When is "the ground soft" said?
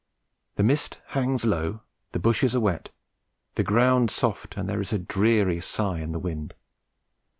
3.53-4.57